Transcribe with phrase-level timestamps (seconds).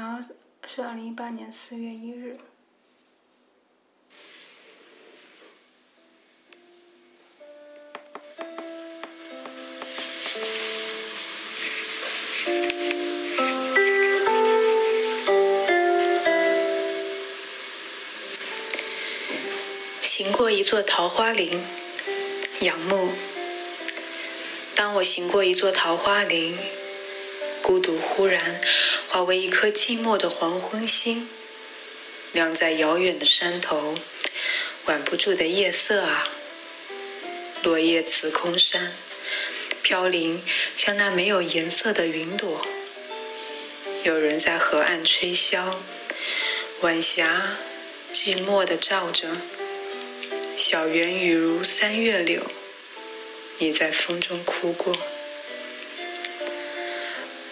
[0.00, 0.26] 然后
[0.66, 2.38] 是二零一八年四月一日。
[20.00, 21.62] 行过一座桃花林，
[22.60, 23.10] 仰慕。
[24.74, 26.56] 当我行过一座桃花林，
[27.62, 28.60] 孤独忽然
[29.08, 31.28] 化为一颗寂寞的黄昏星，
[32.32, 33.98] 亮在遥远的山头。
[34.84, 36.28] 管不住的夜色啊，
[37.62, 38.92] 落叶辞空山，
[39.82, 40.42] 飘零
[40.74, 42.66] 像那没有颜色的云朵。
[44.02, 45.74] 有人在河岸吹箫，
[46.80, 47.56] 晚霞
[48.12, 49.28] 寂寞地照着。
[50.56, 52.42] 小园雨如三月柳，
[53.58, 54.96] 你在风中哭过，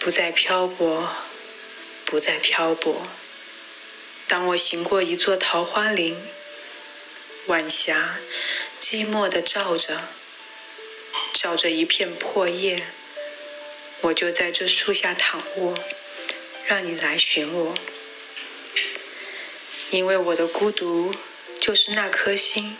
[0.09, 1.07] 不再漂泊，
[2.03, 3.07] 不再漂泊。
[4.27, 6.17] 当我行过一座桃花林，
[7.45, 8.17] 晚霞
[8.81, 10.01] 寂寞地照着，
[11.35, 12.87] 照着一片破叶，
[14.01, 15.77] 我就在这树下躺卧，
[16.65, 17.75] 让你来寻我，
[19.91, 21.13] 因为我的孤独
[21.61, 22.75] 就是那颗心。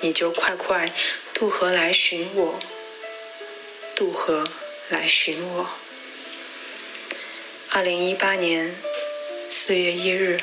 [0.00, 0.90] 你就快快
[1.34, 2.58] 渡河来寻我，
[3.94, 4.48] 渡河
[4.88, 5.70] 来寻我。
[7.74, 8.70] 二零一八年
[9.48, 10.38] 四月一日。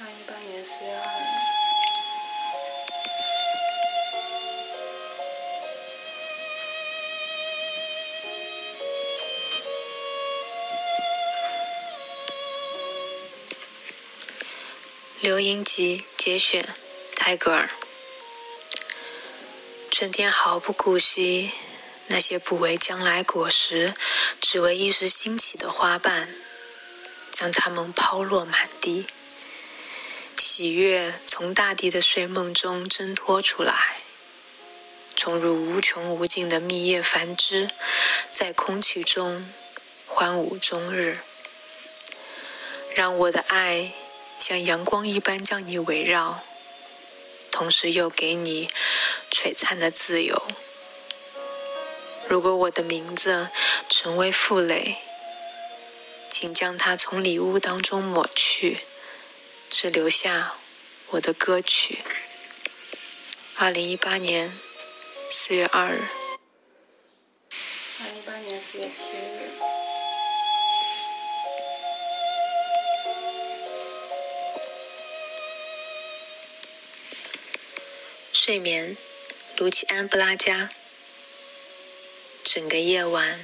[0.00, 1.22] 二零一八年四月二日。
[15.20, 16.66] 留音集节选，
[17.14, 17.70] 泰戈尔。
[19.92, 21.52] 春天毫不顾惜
[22.08, 23.94] 那些不为将来果实，
[24.40, 26.28] 只为一时兴起的花瓣，
[27.30, 29.06] 将它们抛落满地。
[30.36, 34.02] 喜悦从大地的睡梦中挣脱出来，
[35.16, 37.70] 冲入无穷无尽的密叶繁枝，
[38.30, 39.50] 在空气中
[40.06, 41.18] 欢舞终日。
[42.94, 43.92] 让我的爱。
[44.40, 46.42] 像阳光一般将你围绕，
[47.52, 48.68] 同时又给你
[49.30, 50.42] 璀璨的自由。
[52.32, 53.50] 如果我的名字
[53.90, 54.96] 成为负累，
[56.30, 58.78] 请将它从礼物当中抹去，
[59.68, 60.54] 只留下
[61.10, 61.98] 我的歌曲。
[63.58, 64.50] 二零一八年
[65.30, 66.00] 四月二日。
[68.00, 69.50] 二零一八年四月七日。
[78.32, 78.96] 睡眠，
[79.58, 80.70] 卢奇安·布拉加。
[82.54, 83.42] 整个夜晚，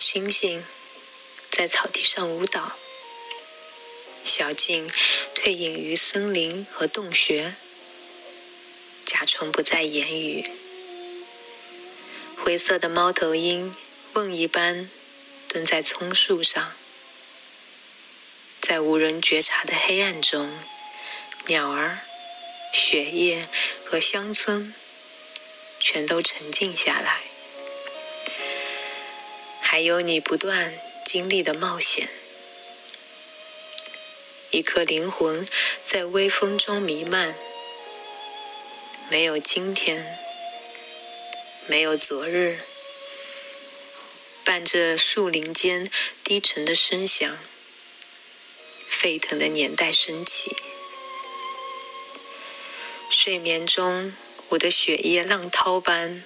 [0.00, 0.64] 星星
[1.48, 2.72] 在草地上舞蹈。
[4.24, 4.90] 小径
[5.32, 7.54] 退隐于森林和洞穴。
[9.06, 10.50] 甲虫不再言语。
[12.36, 13.72] 灰色的猫头鹰
[14.12, 14.90] 梦一般
[15.46, 16.72] 蹲在松树上，
[18.60, 20.50] 在无人觉察的黑暗中，
[21.46, 22.00] 鸟儿。
[22.72, 23.46] 雪夜
[23.84, 24.74] 和乡村
[25.78, 27.20] 全都沉静下来，
[29.72, 32.10] 还有你不断经历的冒险。
[34.50, 35.48] 一颗灵魂
[35.82, 37.34] 在微风中弥漫，
[39.08, 40.18] 没有今天，
[41.66, 42.58] 没有昨日，
[44.44, 45.90] 伴着树林间
[46.22, 47.38] 低沉的声响，
[48.90, 50.54] 沸腾的年代升起。
[53.08, 54.14] 睡眠中，
[54.50, 56.22] 我的血液浪涛般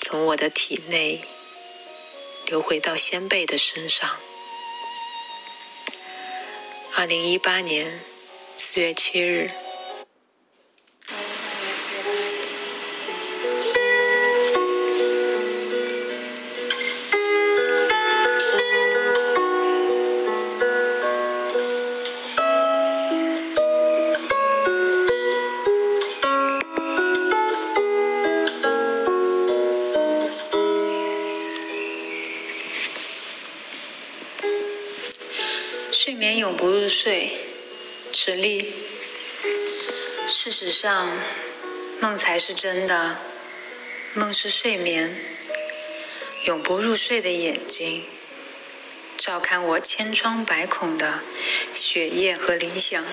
[0.00, 1.20] 从我的体内
[2.50, 4.10] 流回到先辈的身上。
[6.96, 8.00] 二零一八年
[8.56, 9.69] 四月七日。
[36.02, 37.30] 睡眠永不入睡，
[38.10, 38.72] 直立。
[40.26, 41.10] 事实上，
[42.00, 43.18] 梦才是真的，
[44.14, 45.14] 梦是睡眠。
[46.46, 48.06] 永不入睡的眼睛，
[49.18, 51.20] 照看我千疮百孔的
[51.74, 53.04] 血液和理想。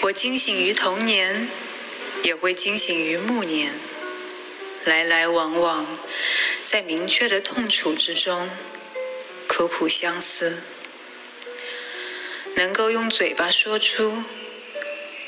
[0.00, 1.50] 我惊醒于童年，
[2.22, 3.74] 也会惊醒于暮年。
[4.86, 5.86] 来来往往，
[6.64, 8.48] 在明确的痛楚之中，
[9.46, 10.62] 苦苦相思。
[12.66, 14.24] 能够用嘴巴说出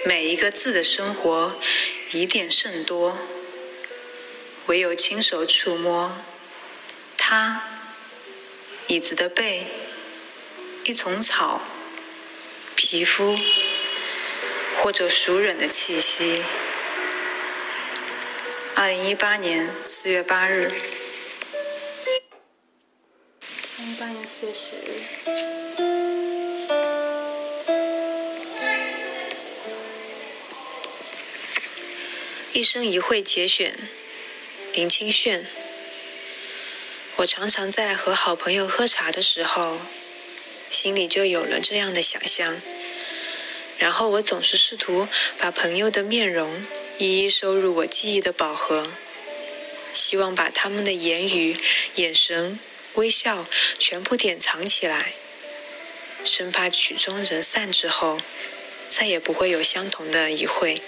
[0.05, 1.57] 每一个字的生活，
[2.11, 3.17] 疑点甚多。
[4.67, 6.13] 唯有亲手触摸
[7.17, 7.63] 它
[8.89, 9.65] 椅子的背、
[10.83, 11.63] 一丛草、
[12.75, 13.39] 皮肤，
[14.79, 16.43] 或者熟人的气息。
[18.75, 20.73] 二零一八年四月八日。
[23.79, 24.75] 二零一八年四月十
[25.85, 25.88] 日。
[32.59, 33.79] 一生一会节选。
[34.75, 35.47] 林清炫，
[37.15, 39.79] 我常常在和好朋友喝茶的时候，
[40.69, 42.61] 心里就有了这样的想象。
[43.79, 45.07] 然后我总是试图
[45.39, 46.67] 把朋友的面容
[46.99, 48.91] 一一收入我记忆的宝盒，
[49.93, 51.57] 希望把他们的言语、
[51.95, 52.59] 眼神、
[52.95, 53.47] 微笑
[53.79, 55.13] 全部典藏起来，
[56.25, 58.21] 生怕曲终人散之后，
[58.89, 60.83] 再也不会有相同的一会。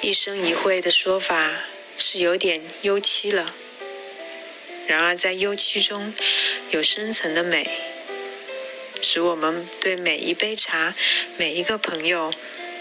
[0.00, 1.64] 一生一会的说法。
[2.00, 3.52] 是有点幽凄了，
[4.86, 6.14] 然而在幽凄中
[6.70, 7.68] 有深层的美，
[9.02, 10.94] 使我们对每一杯茶、
[11.36, 12.32] 每一个朋友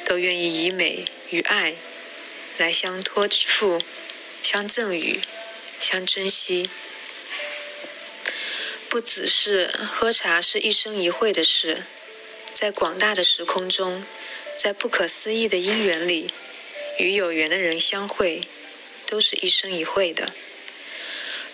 [0.06, 1.74] 都愿意以美与爱
[2.60, 3.82] 来相托付、
[4.44, 5.20] 相赠予、
[5.82, 6.70] 相珍惜。
[8.88, 11.84] 不只是喝茶是一生一会的事，
[12.54, 14.06] 在广大的时空中，
[14.58, 16.30] 在不可思议的因缘里，
[16.98, 18.42] 与有缘的人相会。
[19.10, 20.34] 都是一生一会的。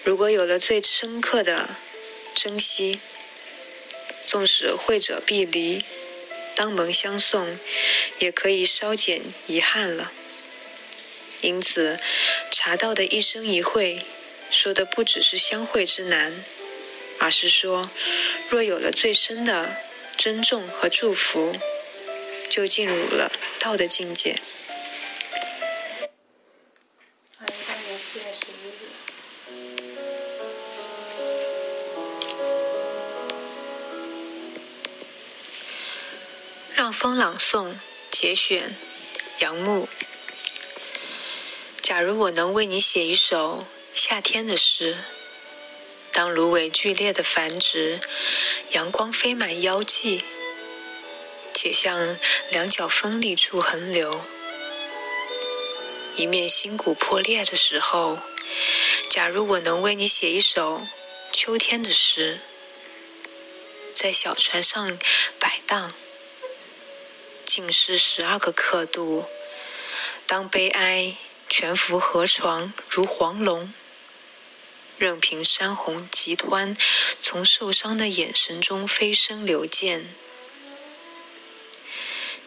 [0.03, 1.75] 如果有了最深刻的
[2.33, 2.99] 珍惜，
[4.25, 5.85] 纵使会者必离，
[6.55, 7.59] 当门相送，
[8.17, 10.11] 也可以稍减遗憾了。
[11.41, 11.99] 因此，
[12.49, 14.01] 茶道的一生一会，
[14.49, 16.43] 说的不只是相会之难，
[17.19, 17.91] 而是说，
[18.49, 19.77] 若有了最深的
[20.17, 21.55] 珍重和祝福，
[22.49, 24.37] 就进入了道的境界。
[37.03, 37.73] 风朗诵
[38.11, 38.73] 节选，
[39.39, 39.89] 杨牧。
[41.81, 44.95] 假如我能为你写一首夏天的诗，
[46.13, 48.00] 当芦苇剧烈的繁殖，
[48.69, 50.23] 阳光飞满腰际，
[51.53, 52.17] 且向
[52.51, 54.21] 两脚分离处横流。
[56.15, 58.17] 一面心骨破裂的时候，
[59.09, 60.88] 假如我能为你写一首
[61.33, 62.39] 秋天的诗，
[63.94, 64.97] 在小船上
[65.38, 65.94] 摆荡。
[67.45, 69.25] 浸湿十二个刻度，
[70.25, 71.15] 当悲哀
[71.49, 73.73] 全伏河床如黄龙，
[74.97, 76.75] 任凭山洪急湍
[77.19, 80.05] 从受伤的眼神中飞身流溅。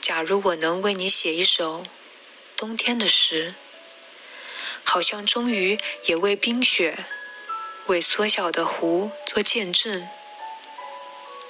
[0.00, 1.84] 假如我能为你写一首
[2.56, 3.54] 冬天的诗，
[4.82, 7.04] 好像终于也为冰雪、
[7.86, 10.08] 为缩小的湖做见证，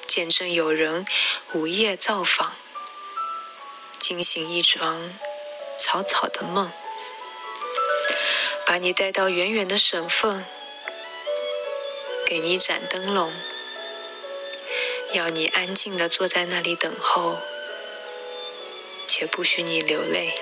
[0.07, 1.07] 见证有人
[1.53, 2.57] 午夜造访。
[4.09, 5.03] 惊醒一床
[5.77, 6.71] 草草的梦，
[8.65, 10.47] 把你带到远远的省份，
[12.25, 13.33] 给你盏灯笼，
[15.13, 17.37] 要你安静的坐在那里等候，
[19.09, 20.33] 且不许你流泪。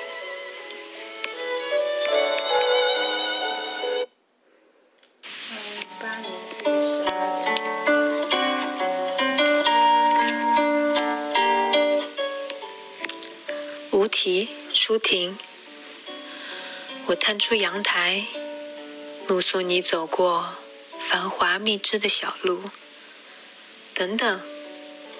[14.86, 15.38] 舒婷，
[17.06, 18.26] 我探出阳台，
[19.26, 20.56] 目送你走过
[21.08, 22.60] 繁华密枝的小路。
[23.94, 24.42] 等等，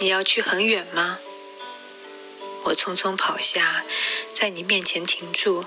[0.01, 1.19] 你要去很远吗？
[2.65, 3.83] 我匆匆跑下，
[4.35, 5.65] 在你面前停住。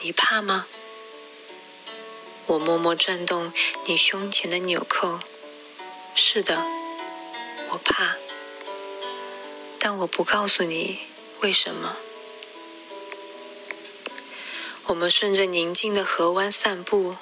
[0.00, 0.66] 你怕吗？
[2.46, 3.52] 我默默转动
[3.84, 5.20] 你胸前的纽扣。
[6.14, 6.64] 是的，
[7.68, 8.16] 我怕，
[9.78, 11.00] 但我不告诉你。
[11.42, 11.94] 为什么？
[14.86, 17.16] 我们顺着宁静的河湾散步，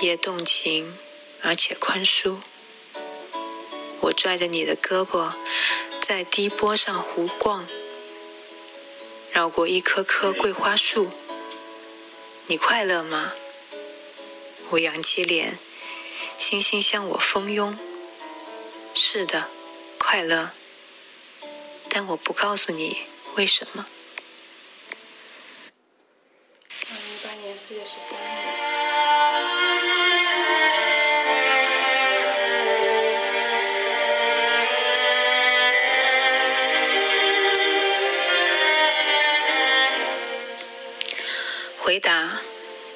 [0.00, 0.98] 也动情
[1.40, 2.40] 而且宽舒。
[4.00, 5.32] 我拽着你的胳膊，
[6.00, 7.64] 在低波上湖逛，
[9.30, 11.10] 绕过一棵棵桂花树。
[12.48, 13.32] 你快乐吗？
[14.70, 15.56] 我扬起脸，
[16.38, 17.78] 星星向我蜂拥。
[18.94, 19.48] 是的，
[19.96, 20.50] 快乐。
[21.88, 23.02] 但我不告诉你
[23.36, 23.86] 为什么。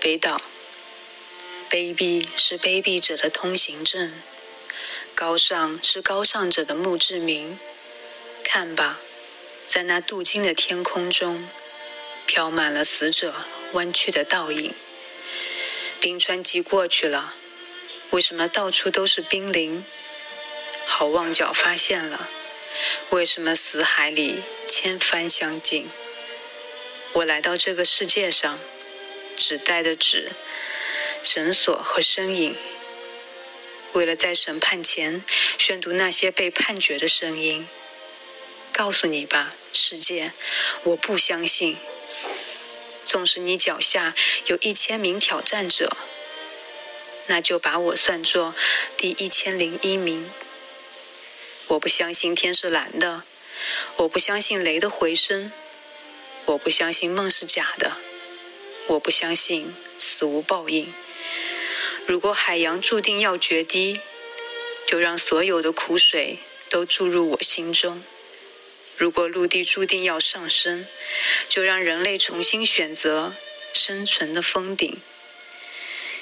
[0.06, 0.40] 北岛。
[1.68, 4.12] 卑鄙是卑鄙者的通行证，
[5.16, 7.58] 高尚是高尚者的墓志铭。
[8.44, 9.00] 看吧，
[9.66, 11.48] 在那镀金的天空中，
[12.24, 13.34] 飘满了死者
[13.72, 14.72] 弯曲的倒影。
[15.98, 17.34] 冰川季过去了，
[18.10, 19.84] 为什么到处都是冰凌？
[20.86, 22.28] 好望角发现了，
[23.10, 25.88] 为什么死海里千帆相近？
[27.14, 28.56] 我来到这个世界上，
[29.36, 30.32] 纸袋的纸、
[31.22, 32.56] 绳索和身影，
[33.92, 35.22] 为了在审判前
[35.58, 37.68] 宣读那些被判决的声音。
[38.72, 40.32] 告诉你吧，世界，
[40.84, 41.76] 我不相信。
[43.04, 44.14] 纵使你脚下
[44.46, 45.96] 有一千名挑战者，
[47.26, 48.54] 那就把我算作
[48.96, 50.28] 第一千零一名。
[51.68, 53.22] 我不相信天是蓝的，
[53.96, 55.52] 我不相信雷的回声，
[56.46, 57.96] 我不相信梦是假的，
[58.88, 60.92] 我不相信死无报应。
[62.06, 64.00] 如果海洋注定要决堤，
[64.86, 66.38] 就让所有的苦水
[66.70, 68.02] 都注入我心中。
[68.96, 70.86] 如果陆地注定要上升，
[71.48, 73.34] 就让人类重新选择
[73.74, 74.96] 生存的峰顶。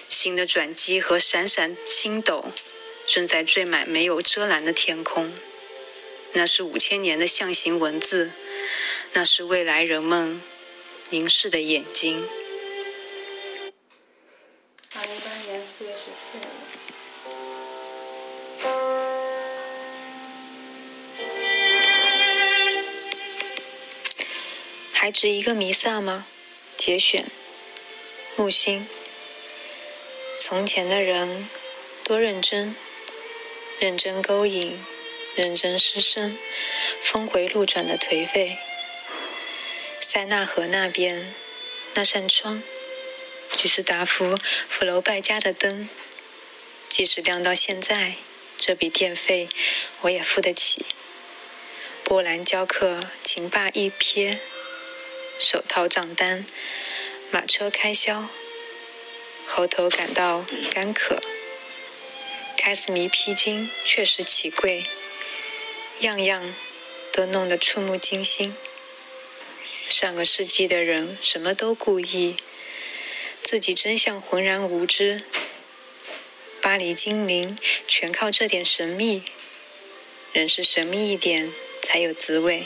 [0.08, 2.52] 新的转机和闪闪星斗
[3.06, 5.32] 正在缀满没有遮拦的天空。
[6.32, 8.30] 那是五千年的象形文字，
[9.12, 10.40] 那是未来人们
[11.10, 12.26] 凝视的眼睛。
[25.04, 26.26] 还值一个弥撒吗？
[26.78, 27.26] 节选。
[28.36, 28.88] 木星。
[30.40, 31.46] 从前的人
[32.04, 32.74] 多认真，
[33.78, 34.82] 认真勾引，
[35.36, 36.38] 认真失声，
[37.02, 38.56] 峰回路转的颓废。
[40.00, 41.34] 塞纳河那边，
[41.92, 42.62] 那扇窗，
[43.58, 44.24] 居斯达夫·
[44.70, 45.86] 福楼拜家的灯，
[46.88, 48.14] 即使亮到现在，
[48.56, 49.50] 这笔电费
[50.00, 50.86] 我也付得起。
[52.04, 54.38] 波兰教课，情罢一瞥。
[55.38, 56.46] 手套账单，
[57.30, 58.28] 马车开销，
[59.46, 61.20] 喉头感到干渴。
[62.56, 64.84] 开司迷披巾确实奇贵，
[66.00, 66.54] 样样
[67.12, 68.54] 都弄得触目惊心。
[69.88, 72.36] 上个世纪的人什么都故意，
[73.42, 75.22] 自己真相浑然无知。
[76.62, 79.22] 巴黎精灵全靠这点神秘，
[80.32, 82.64] 人是神秘一点才有滋味。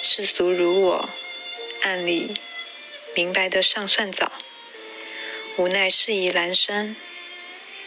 [0.00, 1.10] 世俗如我。
[1.86, 2.34] 暗里
[3.14, 4.32] 明白的尚算早，
[5.56, 6.96] 无奈事已阑珊，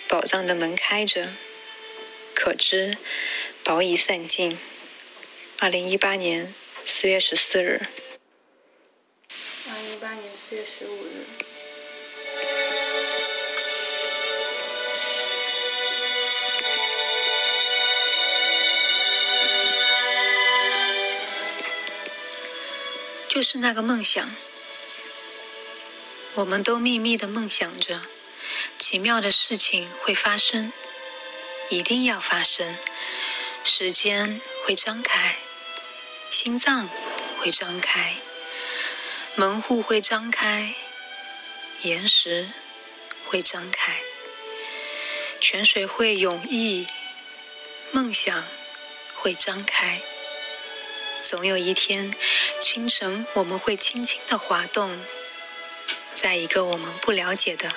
[0.08, 1.34] 宝藏的门开着，
[2.34, 2.98] 可知
[3.62, 4.58] 宝已散尽。
[5.60, 7.82] 二零一八年四月十四日。
[9.68, 11.09] 二零一八年四月十五日。
[23.30, 24.36] 就是那个梦想，
[26.34, 28.02] 我们都秘密的梦想着，
[28.80, 30.74] 奇妙的事情会发生，
[31.70, 32.76] 一定要发生。
[33.64, 35.36] 时间会张开，
[36.32, 36.90] 心脏
[37.38, 38.16] 会张开，
[39.36, 40.74] 门户会张开，
[41.84, 42.50] 岩石
[43.28, 44.02] 会张开，
[45.40, 46.88] 泉水会涌溢，
[47.92, 48.44] 梦想
[49.14, 50.02] 会张开。
[51.22, 52.14] 总有一天，
[52.62, 54.98] 清晨我们会轻轻的滑动，
[56.16, 57.72] 在一个我们不了解的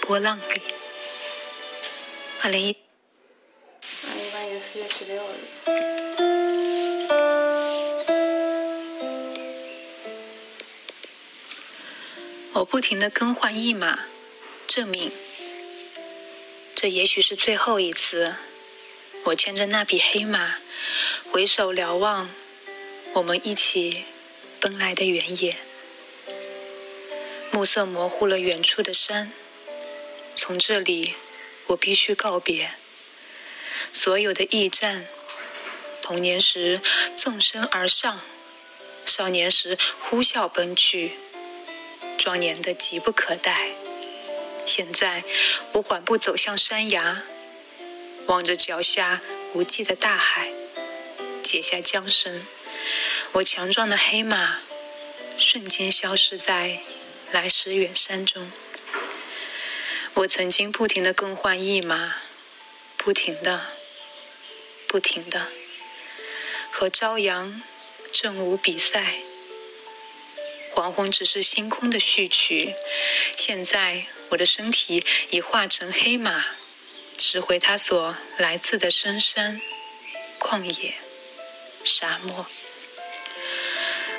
[0.00, 0.60] 波浪里。
[2.42, 2.76] 二零一，
[4.08, 5.28] 二零一八年四月十六日。
[12.52, 14.00] 我不停的更换译码，
[14.66, 15.10] 证明
[16.74, 18.34] 这也许是最后一次。
[19.24, 20.56] 我牵着那匹黑马，
[21.30, 22.28] 回首瞭望。
[23.18, 24.04] 我们一起
[24.60, 25.56] 奔来的原野，
[27.50, 29.32] 暮色模糊了远处的山。
[30.36, 31.14] 从这里，
[31.66, 32.70] 我必须告别
[33.92, 35.04] 所有的驿站。
[36.00, 36.80] 童年时
[37.16, 38.20] 纵身而上，
[39.04, 41.14] 少年时呼啸奔去，
[42.18, 43.70] 壮年的急不可待。
[44.64, 45.24] 现在，
[45.72, 47.24] 我缓步走向山崖，
[48.26, 49.20] 望着脚下
[49.54, 50.52] 无际的大海，
[51.42, 52.46] 解下缰绳。
[53.32, 54.58] 我强壮的黑马
[55.38, 56.80] 瞬间消失在
[57.30, 58.50] 来时远山中。
[60.14, 62.16] 我曾经不停的更换一马，
[62.96, 63.66] 不停的，
[64.88, 65.46] 不停的，
[66.72, 67.62] 和朝阳
[68.12, 69.16] 正午比赛。
[70.74, 72.74] 黄昏只是星空的序曲。
[73.36, 76.44] 现在我的身体已化成黑马，
[77.16, 79.60] 指挥它所来自的深山、
[80.40, 80.94] 旷野、
[81.84, 82.46] 沙漠。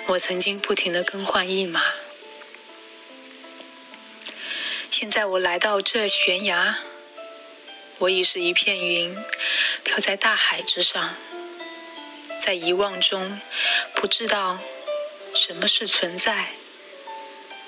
[0.09, 1.83] 我曾经不停的更换一码。
[4.89, 6.79] 现在我来到这悬崖，
[7.99, 9.15] 我已是一片云，
[9.83, 11.15] 飘在大海之上，
[12.39, 13.39] 在遗忘中，
[13.93, 14.57] 不知道
[15.35, 16.47] 什么是存在，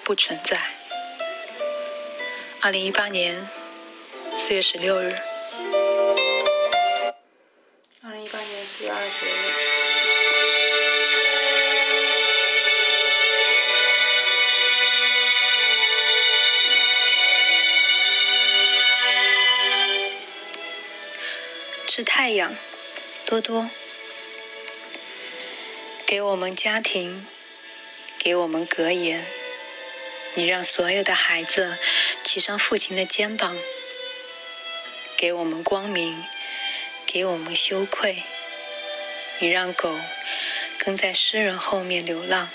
[0.03, 0.60] 不存在。
[2.62, 3.48] 二零一八年
[4.33, 5.12] 四月十六日。
[8.03, 9.61] 二零一八年四月二十日
[22.01, 22.55] 是太阳，
[23.27, 23.70] 多多，
[26.08, 27.27] 给我们家庭，
[28.17, 29.24] 给我们格言。
[30.34, 31.77] 你让所有的孩子
[32.24, 33.55] 骑上父亲的肩膀，
[35.15, 36.25] 给我们光明，
[37.05, 38.24] 给我们羞愧。
[39.38, 39.96] 你让狗
[40.79, 42.50] 跟在诗人后面流浪，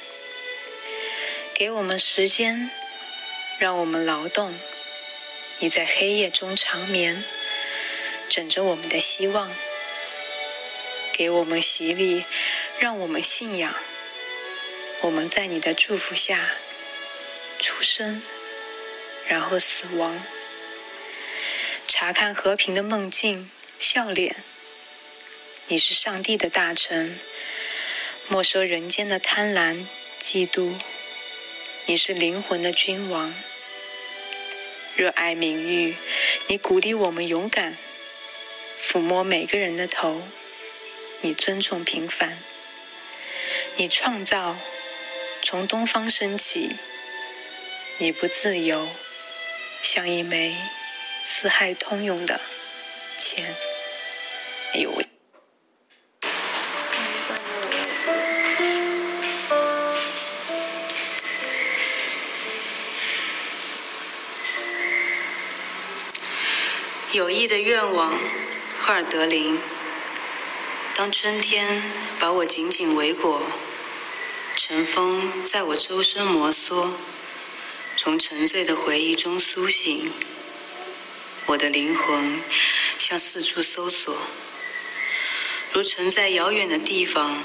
[1.54, 2.68] 给我们时间，
[3.60, 4.58] 让我们劳动。
[5.60, 7.24] 你在黑夜中长眠。
[8.28, 9.54] 枕着我们的希望，
[11.12, 12.24] 给我们洗礼，
[12.78, 13.74] 让我们信仰。
[15.02, 16.52] 我们在你的祝福下
[17.58, 18.22] 出生，
[19.28, 20.22] 然后死亡。
[21.86, 24.36] 查看和平的梦境，笑脸。
[25.68, 27.18] 你是上帝的大臣，
[28.28, 29.86] 没收人间的贪婪、
[30.20, 30.74] 嫉妒。
[31.86, 33.32] 你是灵魂的君王，
[34.96, 35.96] 热爱名誉。
[36.48, 37.76] 你鼓励我们勇敢。
[38.80, 40.22] 抚摸每个人的头，
[41.20, 42.38] 你尊重平凡，
[43.76, 44.56] 你创造
[45.42, 46.76] 从东方升起，
[47.98, 48.88] 你不自由，
[49.82, 50.56] 像一枚
[51.24, 52.40] 四海通用的
[53.18, 53.54] 钱。
[54.72, 55.06] 哎呦喂！
[67.12, 68.35] 有意的愿望。
[68.86, 69.58] 赫尔德林，
[70.94, 71.82] 当春天
[72.20, 73.42] 把我紧紧围裹，
[74.54, 76.90] 晨风在我周身摩挲，
[77.96, 80.12] 从沉醉的回忆中苏醒，
[81.46, 82.40] 我的灵魂
[82.96, 84.16] 向四处搜索，
[85.72, 87.42] 如沉在遥远的地方，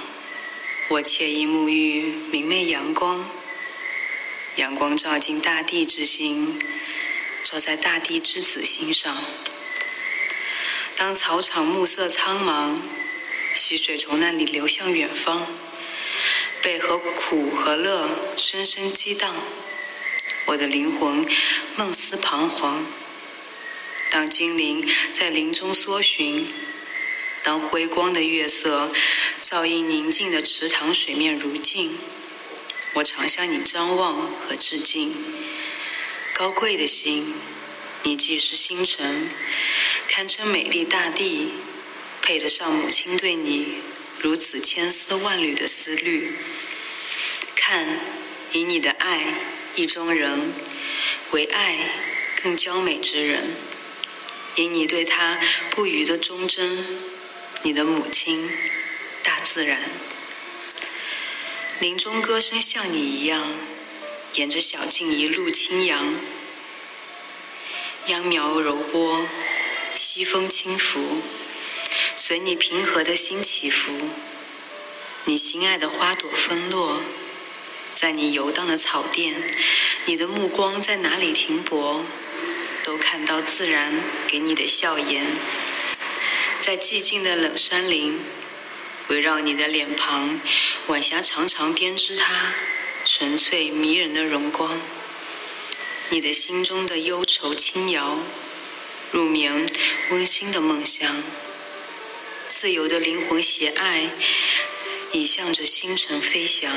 [0.90, 3.28] 我惬意沐浴明媚阳光，
[4.58, 6.62] 阳光照进大地之心，
[7.44, 9.18] 照在大地之子心上。
[11.02, 12.80] 当草场暮色苍茫，
[13.56, 15.48] 溪水从那里流向远方，
[16.62, 19.36] 被和苦和乐深深激荡，
[20.46, 21.28] 我的灵魂
[21.76, 22.86] 梦思彷徨。
[24.12, 26.48] 当精灵在林中搜寻，
[27.42, 28.92] 当辉光的月色
[29.42, 31.98] 照映宁静的池塘水面如镜，
[32.94, 34.16] 我常向你张望
[34.48, 35.16] 和致敬。
[36.36, 37.34] 高贵的心，
[38.04, 39.32] 你既是星辰。
[40.14, 41.54] 堪称美丽大地，
[42.22, 43.78] 配得上母亲对你
[44.20, 46.34] 如此千丝万缕的思虑。
[47.56, 47.88] 看，
[48.52, 49.24] 以你的爱
[49.76, 50.52] 意中人，
[51.32, 51.78] 为爱
[52.44, 53.40] 更娇美之人；
[54.58, 56.86] 以你对他不渝的忠贞，
[57.62, 58.52] 你的母亲，
[59.24, 59.80] 大自然。
[61.80, 63.50] 林中歌声像你一样，
[64.34, 66.14] 沿着小径一路轻扬，
[68.08, 69.26] 秧苗柔波。
[69.96, 71.22] 西风轻拂，
[72.16, 73.92] 随你平和的心起伏。
[75.26, 77.02] 你心爱的花朵纷落，
[77.94, 79.36] 在你游荡的草甸，
[80.06, 82.04] 你的目光在哪里停泊，
[82.84, 83.94] 都看到自然
[84.28, 85.26] 给你的笑颜。
[86.60, 88.20] 在寂静的冷山林，
[89.10, 90.40] 围绕你的脸庞，
[90.88, 92.54] 晚霞常常编织它
[93.06, 94.80] 纯粹迷人的荣光。
[96.10, 98.18] 你的心中的忧愁轻摇。
[99.12, 99.70] 入眠，
[100.12, 101.22] 温馨的梦乡，
[102.48, 104.10] 自由的灵魂，携爱，
[105.12, 106.72] 已向着星辰飞翔。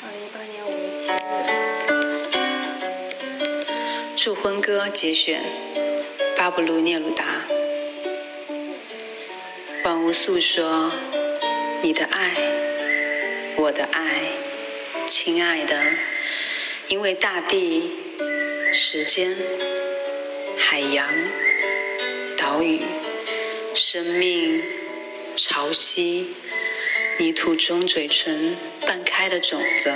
[0.00, 1.10] 二零一八年五月七
[4.14, 5.42] 日，祝婚歌节选，
[6.36, 7.24] 巴布鲁聂鲁达。
[9.82, 10.92] 万物诉说
[11.82, 12.36] 你的爱，
[13.56, 14.28] 我的爱，
[15.08, 15.82] 亲爱的，
[16.88, 17.90] 因为大地、
[18.72, 19.36] 时间、
[20.58, 21.06] 海洋、
[22.38, 22.80] 岛屿、
[23.74, 24.62] 生命、
[25.36, 26.24] 潮汐、
[27.18, 29.92] 泥土中嘴唇半开的种子、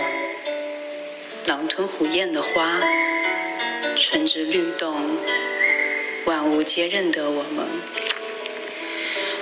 [1.46, 2.82] 狼吞虎咽的花、
[3.98, 4.94] 春之律动，
[6.26, 7.66] 万物皆认得我们。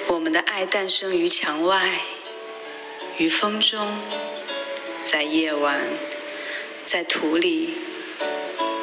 [0.06, 1.98] 我们的爱诞生于墙外。
[3.18, 3.86] 于风中，
[5.02, 5.78] 在夜晚，
[6.90, 7.74] 在土里。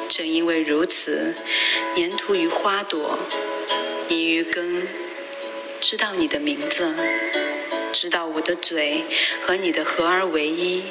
[0.08, 1.36] 正因为如此，
[1.98, 3.20] 粘土与花朵，
[4.08, 4.88] 泥与根，
[5.82, 6.96] 知道你的名字，
[7.92, 9.04] 知道我的嘴
[9.46, 10.84] 和你的合而为一。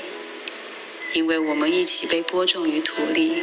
[1.15, 3.43] 因为我们一起被播种于土里，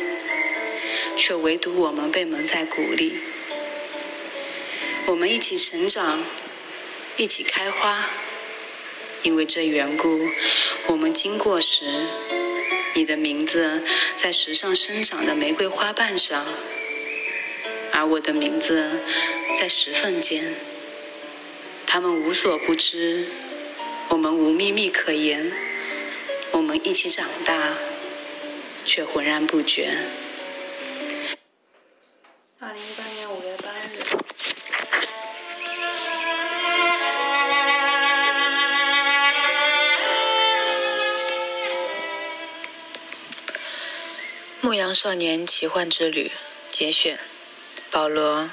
[1.17, 3.17] 却唯独我们被蒙在鼓里。
[5.07, 6.23] 我们一起成长，
[7.17, 8.07] 一起开花。
[9.23, 10.27] 因为这缘故，
[10.85, 11.85] 我们经过时，
[12.95, 13.83] 你的名字
[14.15, 16.45] 在石上生长的玫瑰花瓣上，
[17.91, 18.99] 而我的名字
[19.59, 20.53] 在石缝间。
[21.87, 23.27] 他们无所不知，
[24.09, 25.51] 我们无秘密可言。
[26.51, 27.75] 我们一起长大，
[28.85, 29.97] 却浑然不觉。
[32.59, 33.03] 二零一八
[44.93, 46.31] 少年奇幻之旅》
[46.77, 47.17] 节选，
[47.89, 48.43] 保罗·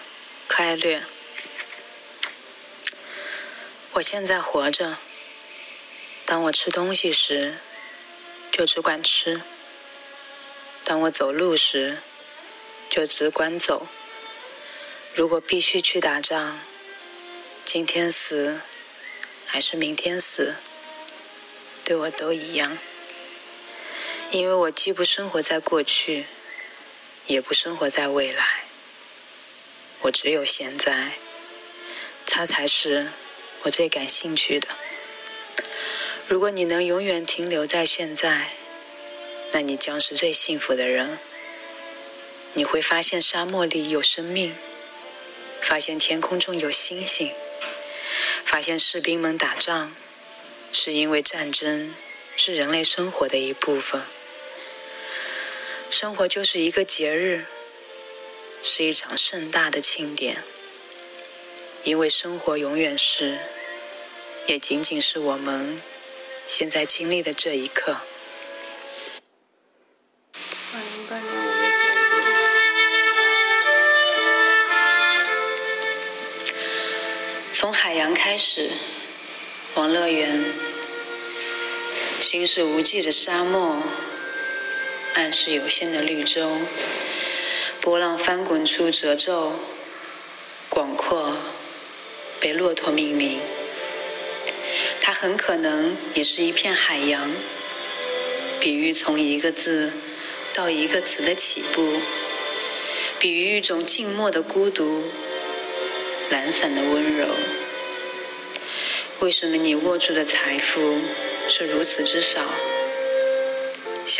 [0.48, 1.03] 开略。
[3.92, 4.96] 我现在活着。
[6.24, 7.59] 当我吃东西时，
[8.53, 9.40] 就只管吃；
[10.85, 11.98] 当我走路时，
[12.88, 13.87] 就只管走。
[15.12, 16.61] 如果必须去打仗，
[17.64, 18.61] 今天死
[19.44, 20.55] 还是明天死，
[21.85, 22.79] 对我都一样。
[24.32, 26.26] 因为我既不生活在过去，
[27.26, 28.62] 也不生活在未来，
[30.02, 31.14] 我只有现在，
[32.26, 33.08] 它才是
[33.62, 34.68] 我最感兴趣的。
[36.28, 38.50] 如果你能永远停留在现在，
[39.50, 41.18] 那你将是最幸福的人。
[42.54, 44.54] 你会发现沙漠里有生命，
[45.60, 47.32] 发现天空中有星星，
[48.44, 49.92] 发现士兵们打仗
[50.72, 51.92] 是因为战争
[52.36, 54.00] 是人类生活的一部分。
[55.90, 57.44] 生活就是一个节日，
[58.62, 60.42] 是一场盛大的庆典。
[61.83, 63.38] 因为生活永远是，
[64.46, 65.83] 也仅仅是我们
[66.46, 67.96] 现在经历的这一刻。
[77.50, 78.70] 从海洋开始，
[79.74, 80.44] 往乐园，
[82.20, 83.83] 心事无际的沙漠。
[85.14, 86.52] 暗是有限的绿洲，
[87.80, 89.52] 波浪翻滚出褶皱，
[90.68, 91.36] 广阔，
[92.38, 93.40] 被骆驼命名。
[95.00, 97.32] 它很可能也是一片海洋，
[98.60, 99.92] 比喻从一个字
[100.54, 102.00] 到一个词的起步，
[103.18, 105.04] 比喻一种静默的孤独，
[106.30, 107.26] 懒散的温柔。
[109.18, 110.98] 为什么你握住的财富
[111.48, 112.40] 是如此之少？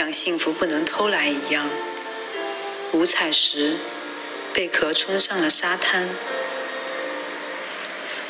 [0.01, 1.69] 像幸福不能偷来一样，
[2.93, 3.77] 五彩石
[4.55, 6.09] 贝壳冲上了沙滩。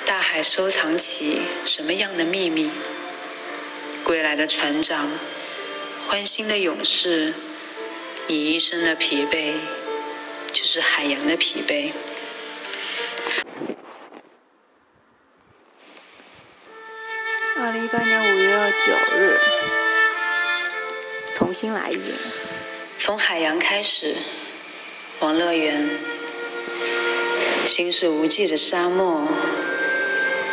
[0.04, 2.72] 大海收藏起什么样的秘密？
[4.02, 5.08] 归来的船长，
[6.08, 7.34] 欢欣的勇士，
[8.26, 9.52] 你一生的疲惫，
[10.52, 11.92] 就是海洋的疲惫。
[17.56, 19.40] 二零一八年五月二九日。
[21.50, 22.14] 重新来一遍。
[22.96, 24.14] 从海洋开始，
[25.18, 25.90] 往乐园。
[27.66, 29.26] 心是无际的沙漠，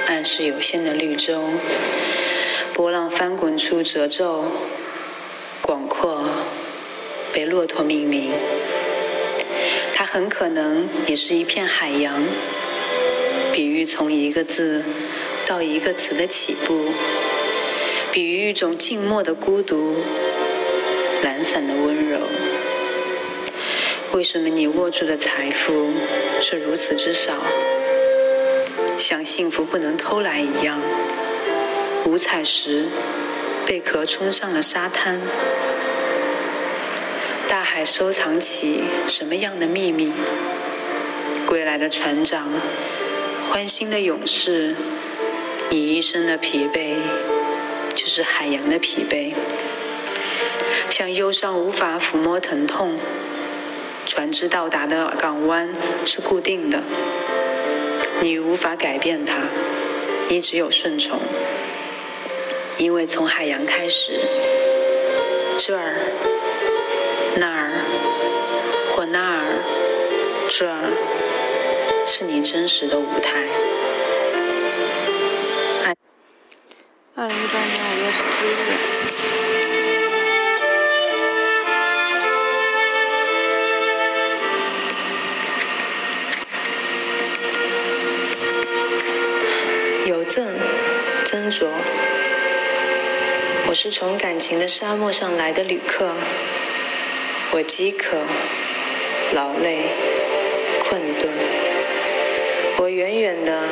[0.08, 1.52] 暗是有限的绿洲。
[2.74, 4.46] 波浪翻滚出褶皱，
[5.62, 6.28] 广阔，
[7.32, 8.32] 被骆驼命名。
[9.94, 12.24] 它很可能也是一片海洋，
[13.54, 14.84] 比喻从一个字
[15.46, 16.92] 到一个词的起步，
[18.12, 19.98] 比喻一种静默的孤独。
[21.24, 22.20] 懒散的温柔，
[24.14, 25.92] 为什么你握住的财富
[26.40, 27.34] 是如此之少？
[29.00, 30.80] 像幸福不能偷来一样，
[32.06, 32.86] 五彩石
[33.66, 35.20] 贝壳冲上了沙滩。
[37.48, 40.12] 大海收藏起什么样的秘密？
[41.46, 42.50] 归来的船长，
[43.50, 44.76] 欢欣的勇士，
[45.70, 46.96] 你一生的疲惫，
[47.96, 49.34] 就是海洋的疲惫。
[50.90, 52.98] 像忧伤无法抚摸疼痛，
[54.06, 55.70] 船只到达的港湾
[56.06, 56.82] 是固定的，
[58.22, 59.36] 你无法改变它，
[60.30, 61.20] 你只有顺从。
[62.78, 64.20] 因为从海洋开始，
[65.58, 65.96] 这儿、
[67.36, 67.72] 那儿
[68.92, 69.44] 或那儿，
[70.48, 70.92] 这儿
[72.06, 73.46] 是你真实的舞台。
[91.48, 91.68] 斟酌。
[93.68, 96.12] 我是从感情的沙漠上来的旅客，
[97.52, 98.18] 我饥渴、
[99.34, 99.86] 劳累、
[100.84, 101.30] 困顿。
[102.80, 103.64] 我远远的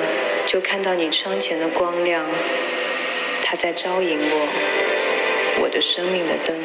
[0.45, 2.25] 就看到你窗前的光亮，
[3.43, 4.47] 它在招引我，
[5.61, 6.55] 我的生命的灯。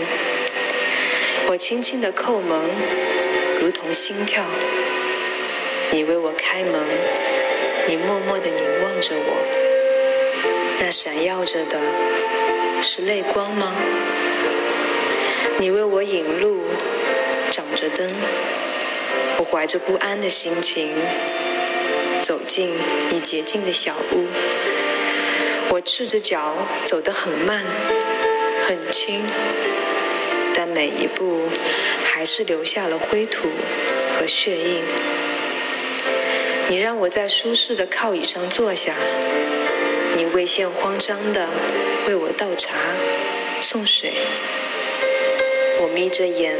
[1.48, 2.56] 我轻轻的叩门，
[3.60, 4.44] 如同心跳。
[5.90, 6.80] 你为我开门，
[7.88, 9.69] 你默默的凝望着我，
[10.90, 11.78] 闪耀着的
[12.82, 13.72] 是泪光吗？
[15.58, 16.62] 你为我引路，
[17.50, 18.10] 掌着灯，
[19.38, 20.90] 我怀着不安的心情
[22.22, 22.72] 走进
[23.10, 24.26] 你洁净的小屋。
[25.70, 27.62] 我赤着脚走得很慢，
[28.66, 29.20] 很轻，
[30.54, 31.48] 但每一步
[32.04, 33.48] 还是留下了灰土
[34.18, 34.82] 和血印。
[36.68, 38.94] 你让我在舒适的靠椅上坐下，
[40.30, 41.48] 你未现慌张地
[42.06, 42.76] 为我倒茶、
[43.60, 44.12] 送水。
[45.80, 46.56] 我眯着眼，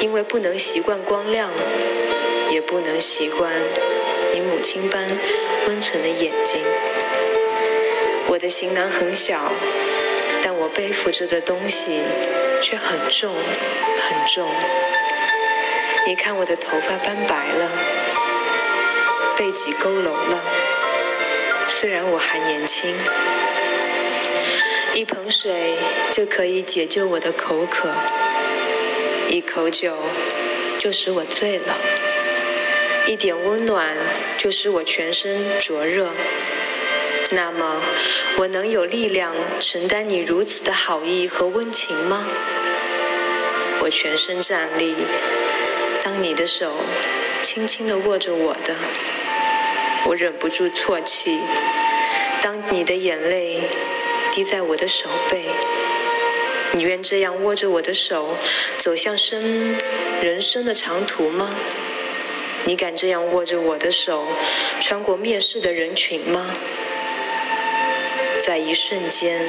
[0.00, 1.48] 因为不能习惯光亮，
[2.50, 3.52] 也不能习惯
[4.34, 5.08] 你母亲般
[5.68, 6.60] 温存的眼睛。
[8.26, 9.52] 我的行囊很小，
[10.42, 12.00] 但我背负着的东西
[12.60, 14.50] 却很重，很重。
[16.08, 17.70] 你看我的头发斑白了。
[19.36, 20.40] 背脊佝偻了，
[21.78, 22.90] 虽然我还年轻，
[24.94, 25.74] 一盆水
[26.10, 27.90] 就可以解救我的口渴，
[29.28, 29.94] 一口酒
[30.78, 31.76] 就使我醉了，
[33.06, 33.94] 一点温暖
[34.38, 36.08] 就使我全身灼热。
[37.32, 37.82] 那么，
[38.38, 42.26] 我能有力量承担你如此的好意和温情吗？
[43.82, 44.94] 我全身站立，
[46.02, 46.72] 当你的手
[47.42, 48.74] 轻轻地握着我的。
[50.08, 51.40] 我忍不住啜泣，
[52.40, 53.60] 当你的眼泪
[54.32, 55.44] 滴在我的手背，
[56.72, 58.36] 你愿这样握着我的手
[58.78, 59.76] 走向生
[60.22, 61.56] 人生的长途吗？
[62.64, 64.26] 你敢这样握着我的手
[64.80, 66.54] 穿过蔑视的人群吗？
[68.38, 69.44] 在一瞬间，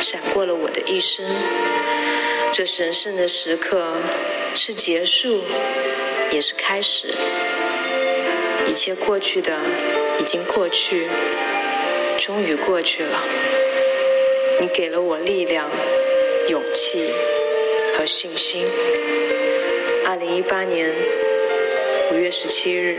[0.00, 1.24] 闪过了我的一生。
[2.52, 3.94] 这神圣的时刻
[4.54, 5.44] 是结束，
[6.32, 7.14] 也是开始。
[8.78, 9.58] 一切过去的
[10.20, 11.08] 已经过去，
[12.16, 13.20] 终于过去了。
[14.60, 15.68] 你给了我力量、
[16.48, 17.10] 勇气
[17.96, 18.64] 和信心。
[20.06, 20.94] 二零一八年
[22.12, 22.98] 五月十七日。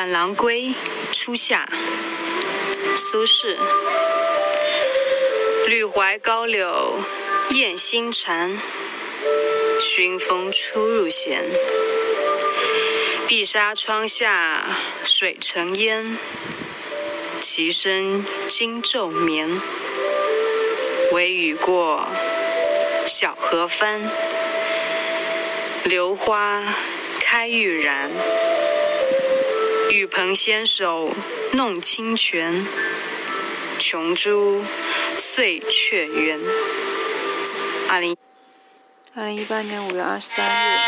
[0.00, 0.72] 阮郎归
[1.12, 1.68] 初夏，
[2.96, 3.58] 苏轼。
[5.66, 7.00] 绿槐高柳
[7.50, 8.58] 燕新蝉，
[9.78, 11.44] 熏风出入弦。
[13.28, 14.64] 碧纱窗下
[15.04, 16.16] 水成烟，
[17.42, 19.60] 其声惊昼眠。
[21.12, 22.08] 微雨过，
[23.04, 24.10] 小荷翻，
[25.84, 26.64] 榴花
[27.20, 28.10] 开欲燃。
[30.10, 31.14] 玉盆纤手
[31.52, 32.66] 弄清泉，
[33.78, 34.64] 琼珠
[35.16, 36.40] 碎却圆。
[37.88, 38.16] 二零
[39.14, 40.78] 二零一八年五月二十三日。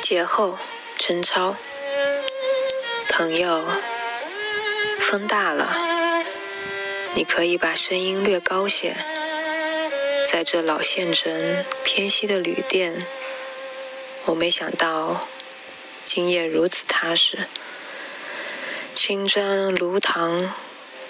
[0.00, 0.56] 节后，
[0.98, 1.56] 陈超。
[3.08, 3.64] 朋友，
[5.00, 5.68] 风大了，
[7.16, 8.96] 你可以把声音略高些。
[10.30, 13.06] 在这老县城偏西的旅店，
[14.26, 15.26] 我没想到
[16.04, 17.38] 今夜如此踏实。
[18.94, 20.50] 青砖炉膛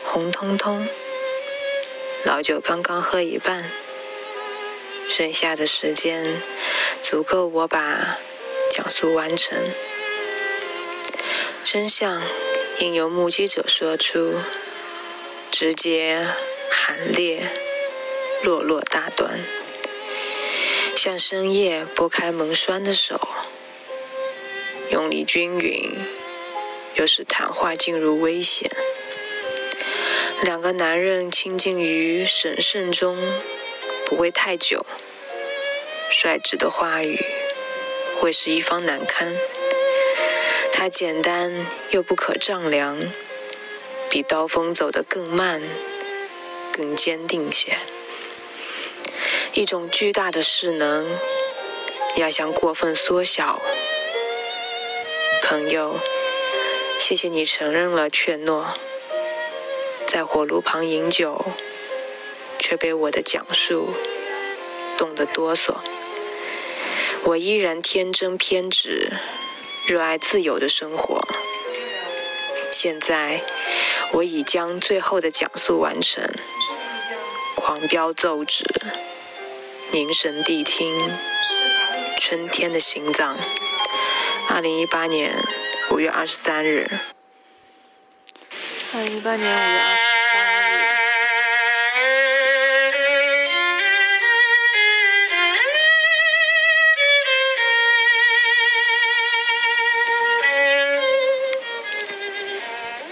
[0.05, 0.87] 红彤彤，
[2.25, 3.69] 老酒刚刚喝一半，
[5.11, 6.41] 剩下的时间
[7.03, 8.19] 足够我把
[8.71, 9.59] 讲述完成。
[11.65, 12.23] 真相
[12.79, 14.37] 应由目击者说出，
[15.51, 16.25] 直接、
[16.71, 17.51] 寒烈、
[18.45, 19.41] 落落大段，
[20.97, 23.29] 像深夜拨开门栓的手，
[24.93, 25.91] 用力均匀，
[26.95, 28.71] 又使谈话进入危险。
[30.43, 33.19] 两个男人亲近于神圣中，
[34.07, 34.87] 不会太久。
[36.11, 37.19] 率直的话语
[38.21, 39.35] 会使一方难堪。
[40.73, 42.97] 它简单又不可丈量，
[44.09, 45.61] 比刀锋走得更慢、
[46.73, 47.77] 更坚定些。
[49.55, 51.07] 一种巨大的势能，
[52.17, 53.61] 压向过分缩小。
[55.43, 55.99] 朋友，
[57.01, 58.75] 谢谢你承认了劝诺。
[60.07, 61.45] 在火炉旁饮酒，
[62.59, 63.91] 却被我的讲述
[64.97, 65.77] 冻得哆嗦。
[67.25, 69.13] 我依然天真偏执，
[69.87, 71.27] 热爱自由的生活。
[72.71, 73.43] 现在，
[74.13, 76.23] 我已将最后的讲述完成。
[77.57, 78.65] 狂飙奏止，
[79.91, 80.95] 凝神谛听，
[82.21, 83.39] 春天的心脏。
[84.51, 85.33] 二零一八年
[85.91, 86.87] 五月二十三日。
[88.95, 90.03] 二零一八年五月二十
[90.35, 90.43] 八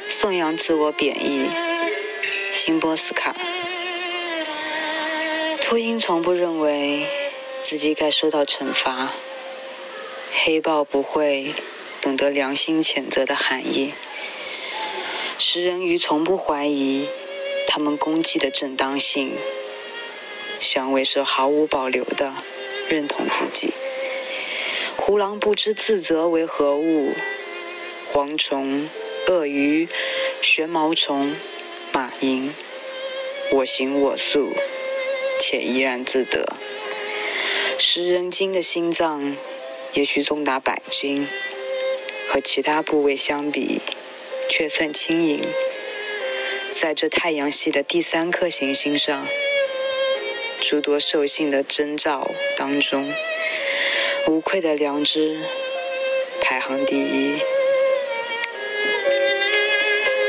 [0.09, 1.49] 日，颂扬自我贬义。
[2.53, 3.35] 辛波斯卡，
[5.69, 7.09] 秃鹰从不认为
[7.61, 9.13] 自己该受到惩罚。
[10.33, 11.53] 黑豹不会
[12.01, 13.93] 懂得良心谴责的含义。
[15.39, 17.09] 食人鱼从不怀疑
[17.67, 19.33] 他们攻击的正当性，
[20.61, 22.33] 响尾蛇毫无保留地
[22.89, 23.73] 认同自己。
[24.97, 27.13] 胡狼不知自责为何物，
[28.13, 28.89] 蝗虫、
[29.27, 29.89] 鳄鱼、
[30.41, 31.35] 旋毛虫、
[31.93, 32.51] 马蝇，
[33.51, 34.53] 我行我素，
[35.41, 36.47] 且怡然自得。
[37.79, 39.37] 食人鲸的心脏
[39.93, 41.27] 也许重达百斤，
[42.29, 43.81] 和其他部位相比。
[44.49, 45.41] 却算轻盈，
[46.71, 49.27] 在这太阳系的第三颗行星上，
[50.61, 53.13] 诸多兽性的征兆当中，
[54.29, 55.41] 无愧的良知
[56.41, 57.41] 排行第一。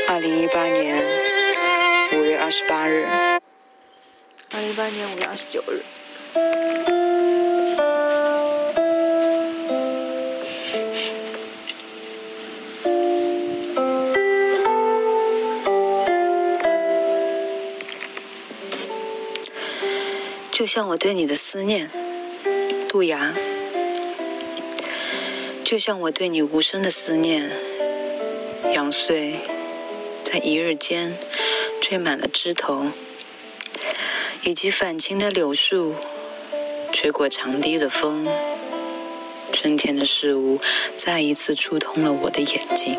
[0.08, 1.00] 二零一八年
[2.14, 3.37] 五月二十八日。
[4.58, 5.84] 二零一八年五月二十九日。
[20.50, 21.88] 就像我对你的思念，
[22.88, 23.32] 杜芽；
[25.64, 27.48] 就像我对你无声的思念，
[28.74, 29.36] 杨穗，
[30.24, 31.16] 在一日间
[31.80, 32.86] 缀满了枝头，
[34.48, 35.94] 以及反晴的柳树，
[36.90, 38.26] 吹过长堤的风。
[39.52, 40.58] 春天的事物
[40.96, 42.98] 再一次触痛了我的眼睛，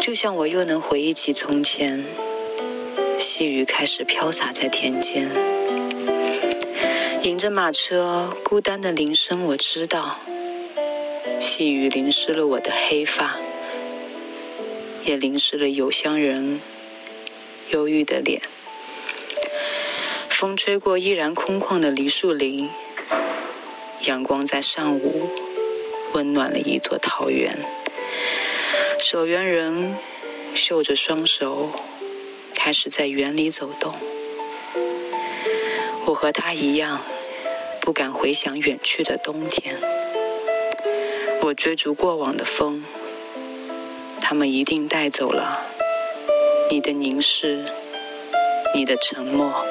[0.00, 2.04] 就像我又能回忆起从前，
[3.20, 5.28] 细雨开始飘洒在田间。
[7.22, 10.18] 迎着马车，孤单的铃声，我知道，
[11.40, 13.36] 细雨淋湿了我的黑发，
[15.04, 16.60] 也淋湿了有乡人
[17.70, 18.42] 忧郁的脸。
[20.46, 22.70] 风吹过依然空旷的梨树林，
[24.02, 25.28] 阳光在上午
[26.12, 27.58] 温暖了一座桃园。
[29.00, 29.96] 守园人
[30.54, 31.72] 绣着双手，
[32.54, 33.92] 开始在园里走动。
[36.06, 37.00] 我和他一样。
[37.80, 39.76] 不敢回想远去的冬天，
[41.42, 42.84] 我追逐过往的风，
[44.20, 45.60] 他们一定带走了
[46.70, 47.64] 你的凝视，
[48.74, 49.64] 你的沉默，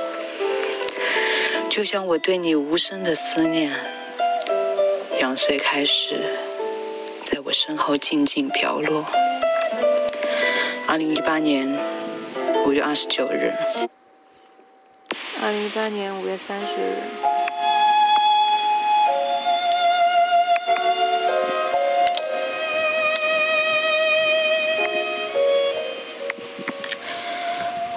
[1.69, 3.71] 就像我对你无声的思念。
[5.19, 6.21] 杨碎开始
[7.23, 9.05] 在我身后静静飘落。
[10.87, 11.67] 二零一八年
[12.65, 13.51] 五月二十九日。
[15.43, 16.95] 二零一八年五月三十日。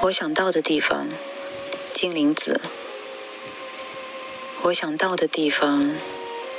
[0.02, 1.06] 我想到的地方，
[1.92, 2.60] 金铃子。
[4.68, 5.90] 我想到的地方，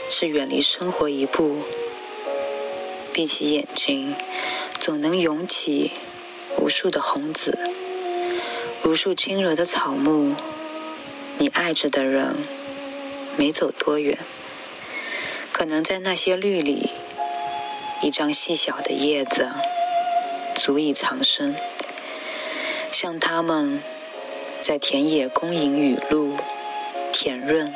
[0.09, 1.57] 是远离生活一步。
[3.13, 4.15] 闭起眼睛，
[4.79, 5.91] 总能涌起
[6.57, 7.55] 无数的红紫，
[8.83, 10.33] 无数轻柔的草木。
[11.37, 12.35] 你爱着的人，
[13.37, 14.17] 没走多远，
[15.51, 16.89] 可能在那些绿里，
[18.01, 19.49] 一张细小的叶子，
[20.55, 21.55] 足以藏身。
[22.91, 23.79] 像他们
[24.59, 26.35] 在田野恭迎雨露，
[27.13, 27.71] 甜润、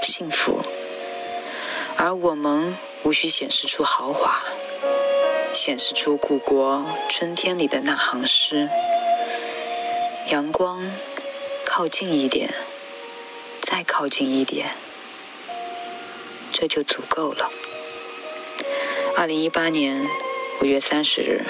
[0.00, 0.64] 幸福。
[1.96, 4.42] 而我们无需显示出豪华，
[5.52, 8.68] 显示出故国春天里的那行诗。
[10.30, 10.90] 阳光，
[11.64, 12.54] 靠近一点，
[13.60, 14.70] 再靠近一点，
[16.52, 17.50] 这就足够了。
[19.16, 20.06] 二零一八年
[20.60, 21.44] 五月三十日。